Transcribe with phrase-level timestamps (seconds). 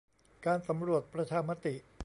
[0.45, 1.73] การสำรวจประชามติ